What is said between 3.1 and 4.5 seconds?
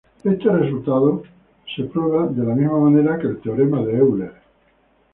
que el teorema de Euler.